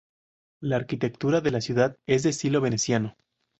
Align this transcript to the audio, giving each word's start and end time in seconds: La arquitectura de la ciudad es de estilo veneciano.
La 0.63 0.77
arquitectura 0.77 1.41
de 1.41 1.51
la 1.51 1.61
ciudad 1.61 1.95
es 2.07 2.23
de 2.23 2.31
estilo 2.31 2.59
veneciano. 2.59 3.15